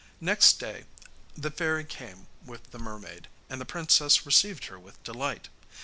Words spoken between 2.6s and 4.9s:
the mermaid, and the princess received her